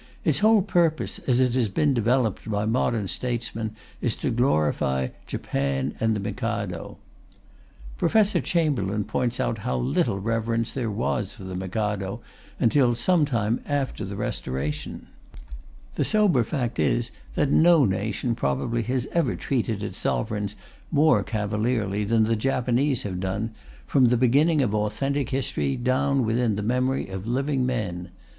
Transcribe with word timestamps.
Its 0.25 0.39
whole 0.39 0.63
purpose, 0.63 1.19
as 1.27 1.39
it 1.39 1.53
has 1.53 1.69
been 1.69 1.93
developed 1.93 2.49
by 2.49 2.65
modern 2.65 3.07
statesmen, 3.07 3.75
is 4.01 4.15
to 4.15 4.31
glorify 4.31 5.09
Japan 5.27 5.93
and 5.99 6.15
the 6.15 6.19
Mikado. 6.19 6.97
Professor 7.99 8.41
Chamberlain 8.41 9.03
points 9.03 9.39
out 9.39 9.59
how 9.59 9.77
little 9.77 10.17
reverence 10.19 10.71
there 10.71 10.89
was 10.89 11.35
for 11.35 11.43
the 11.43 11.53
Mikado 11.55 12.19
until 12.59 12.95
some 12.95 13.25
time 13.25 13.61
after 13.67 14.03
the 14.03 14.15
Restoration: 14.15 15.05
The 15.93 16.03
sober 16.03 16.43
fact 16.43 16.79
is 16.79 17.11
that 17.35 17.51
no 17.51 17.85
nation 17.85 18.33
probably 18.33 18.81
has 18.89 19.05
ever 19.11 19.35
treated 19.35 19.83
its 19.83 19.99
sovereigns 19.99 20.55
more 20.89 21.21
cavalierly 21.21 22.05
than 22.05 22.23
the 22.23 22.35
Japanese 22.35 23.03
have 23.03 23.19
done, 23.19 23.51
from 23.85 24.05
the 24.05 24.17
beginning 24.17 24.63
of 24.63 24.73
authentic 24.73 25.29
history 25.29 25.75
down 25.75 26.15
to 26.17 26.23
within 26.23 26.55
the 26.55 26.63
memory 26.63 27.07
of 27.07 27.27
living 27.27 27.67
men. 27.67 28.09